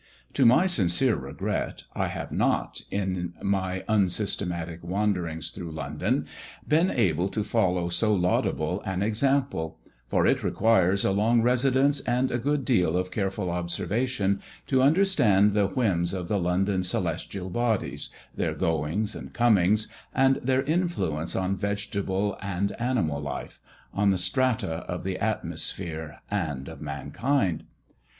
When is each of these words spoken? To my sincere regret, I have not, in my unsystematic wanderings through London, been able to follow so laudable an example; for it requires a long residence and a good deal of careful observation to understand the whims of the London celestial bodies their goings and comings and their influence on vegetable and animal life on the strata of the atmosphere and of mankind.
To 0.33 0.47
my 0.47 0.65
sincere 0.65 1.15
regret, 1.15 1.83
I 1.93 2.07
have 2.07 2.31
not, 2.31 2.81
in 2.89 3.35
my 3.39 3.83
unsystematic 3.87 4.83
wanderings 4.83 5.51
through 5.51 5.73
London, 5.73 6.25
been 6.67 6.89
able 6.89 7.29
to 7.29 7.43
follow 7.43 7.87
so 7.87 8.11
laudable 8.11 8.81
an 8.81 9.03
example; 9.03 9.77
for 10.07 10.25
it 10.25 10.41
requires 10.43 11.05
a 11.05 11.11
long 11.11 11.43
residence 11.43 11.99
and 11.99 12.31
a 12.31 12.39
good 12.39 12.65
deal 12.65 12.97
of 12.97 13.11
careful 13.11 13.51
observation 13.51 14.41
to 14.65 14.81
understand 14.81 15.53
the 15.53 15.67
whims 15.67 16.15
of 16.15 16.27
the 16.27 16.39
London 16.39 16.81
celestial 16.81 17.51
bodies 17.51 18.09
their 18.35 18.55
goings 18.55 19.13
and 19.13 19.33
comings 19.33 19.87
and 20.15 20.37
their 20.37 20.63
influence 20.63 21.35
on 21.35 21.55
vegetable 21.55 22.39
and 22.41 22.71
animal 22.81 23.21
life 23.21 23.61
on 23.93 24.09
the 24.09 24.17
strata 24.17 24.77
of 24.87 25.03
the 25.03 25.19
atmosphere 25.19 26.19
and 26.31 26.67
of 26.67 26.81
mankind. 26.81 27.65